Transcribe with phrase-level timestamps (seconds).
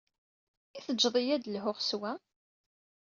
[0.77, 2.11] I tejjed-iyi ad d-lhuɣ s wa?